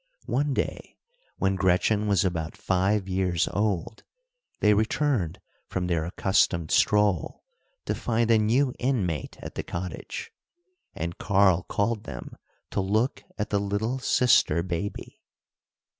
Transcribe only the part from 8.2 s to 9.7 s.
a new inmate at the